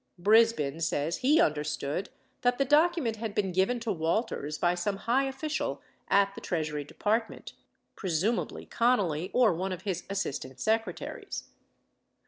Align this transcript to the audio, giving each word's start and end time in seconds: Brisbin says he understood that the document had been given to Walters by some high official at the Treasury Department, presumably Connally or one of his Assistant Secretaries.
Brisbin 0.17 0.79
says 0.81 1.17
he 1.17 1.39
understood 1.39 2.09
that 2.41 2.57
the 2.57 2.65
document 2.65 3.17
had 3.17 3.35
been 3.35 3.51
given 3.51 3.79
to 3.81 3.91
Walters 3.91 4.57
by 4.57 4.73
some 4.73 4.97
high 5.05 5.25
official 5.25 5.79
at 6.07 6.33
the 6.33 6.41
Treasury 6.41 6.83
Department, 6.83 7.53
presumably 7.95 8.65
Connally 8.65 9.29
or 9.31 9.53
one 9.53 9.71
of 9.71 9.83
his 9.83 10.03
Assistant 10.09 10.59
Secretaries. 10.59 11.49